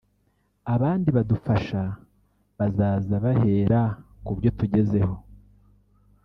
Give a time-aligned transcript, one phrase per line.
[0.73, 1.81] abandi badufasha
[2.57, 3.81] bazaza bahera
[4.25, 5.15] ku byo tugezeho